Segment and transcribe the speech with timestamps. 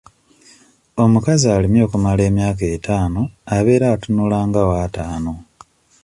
[1.03, 3.21] Omukazi alimye okumala emyaka etaano
[3.55, 5.33] abeera atunulanga w'ataano.